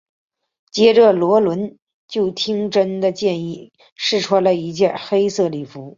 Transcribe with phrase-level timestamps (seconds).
[0.71, 5.89] 接着萝伦就听珍的建议试穿了一件黑色礼服。